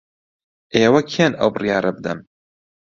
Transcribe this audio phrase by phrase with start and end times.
[0.75, 2.19] ئێوە کێن ئەو بڕیارە بدەن؟